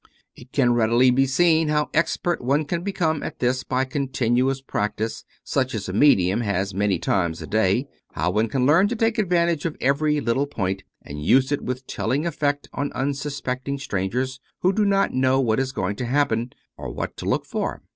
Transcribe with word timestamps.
It 0.35 0.51
can 0.51 0.73
readily 0.73 1.11
be 1.11 1.27
seen 1.27 1.67
how 1.67 1.91
expert 1.93 2.41
one 2.43 2.65
can 2.65 2.81
become 2.81 3.21
at 3.21 3.37
this 3.37 3.63
by 3.63 3.85
continuous 3.85 4.59
practice, 4.59 5.25
such 5.43 5.75
as 5.75 5.87
a 5.87 5.93
medium 5.93 6.41
has 6.41 6.73
many 6.73 6.97
times 6.97 7.39
a 7.39 7.45
day; 7.45 7.87
how 8.13 8.31
one 8.31 8.47
can 8.49 8.65
learn 8.65 8.87
to 8.87 8.95
take 8.95 9.19
advantage 9.19 9.63
of 9.67 9.77
every 9.79 10.19
little 10.19 10.47
point, 10.47 10.81
and 11.03 11.23
use 11.23 11.51
it 11.51 11.61
with 11.61 11.85
telling 11.85 12.25
effect 12.25 12.67
on 12.73 12.91
unsuspecting 12.93 13.77
strangers, 13.77 14.39
who 14.61 14.73
do 14.73 14.85
not 14.85 15.13
know 15.13 15.39
what 15.39 15.59
is 15.59 15.71
going 15.71 15.95
to 15.97 16.05
happen, 16.07 16.51
or 16.77 16.89
what 16.89 17.15
to 17.17 17.25
look 17.29 17.45
for. 17.45 17.83